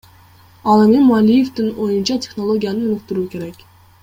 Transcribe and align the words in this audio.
Ал 0.71 0.79
эми 0.85 1.01
Малиевдин 1.09 1.69
оюнча, 1.85 2.19
технологияны 2.27 2.87
өнүктүрүү 2.89 3.29
керек. 3.37 3.67